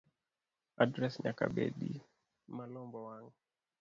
[0.83, 1.91] Adres nyaka bedi
[2.57, 3.27] malombo wang